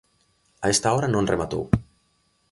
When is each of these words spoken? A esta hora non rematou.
A 0.65 0.67
esta 0.73 0.93
hora 0.95 1.11
non 1.13 1.29
rematou. 1.31 1.63